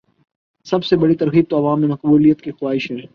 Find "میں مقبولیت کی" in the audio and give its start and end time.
1.79-2.51